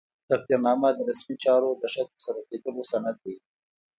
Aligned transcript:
تقدیرنامه 0.29 0.89
د 0.97 0.99
رسمي 1.09 1.35
چارو 1.43 1.69
د 1.81 1.83
ښه 1.93 2.03
ترسره 2.11 2.41
کولو 2.63 2.81
سند 2.91 3.17
دی. 3.23 3.35